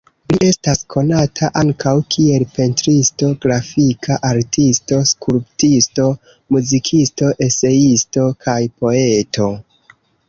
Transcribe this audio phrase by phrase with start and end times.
[0.33, 6.07] Li estas konata ankaŭ kiel pentristo, grafika artisto, skulptisto,
[6.57, 9.53] muzikisto, eseisto kaj poeto.